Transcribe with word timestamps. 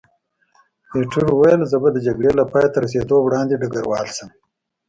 ایټور 0.93 1.25
وویل، 1.29 1.61
زه 1.71 1.77
به 1.81 1.89
د 1.93 1.97
جګړې 2.07 2.31
له 2.39 2.43
پایته 2.51 2.77
رسېدو 2.85 3.15
وړاندې 3.21 3.59
ډګروال 3.61 4.07
شم. 4.15 4.29